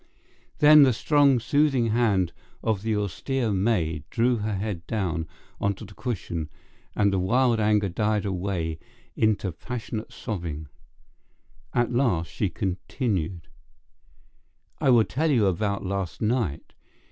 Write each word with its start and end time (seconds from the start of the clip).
Then 0.57 0.81
the 0.81 0.93
strong, 0.93 1.39
soothing 1.39 1.89
hand 1.89 2.33
of 2.63 2.81
the 2.81 2.95
austere 2.95 3.51
maid 3.51 4.03
drew 4.09 4.37
her 4.37 4.55
head 4.55 4.87
down 4.87 5.27
on 5.59 5.75
to 5.75 5.85
the 5.85 5.93
cushion, 5.93 6.49
and 6.95 7.13
the 7.13 7.19
wild 7.19 7.59
anger 7.59 7.87
died 7.87 8.25
away 8.25 8.79
into 9.15 9.51
passionate 9.51 10.11
sobbing. 10.11 10.67
At 11.75 11.93
last 11.93 12.31
she 12.31 12.49
continued: 12.49 13.47
"I 14.79 14.89
will 14.89 15.05
tell 15.05 15.29
you 15.29 15.45
about 15.45 15.85
last 15.85 16.19
night. 16.19 16.73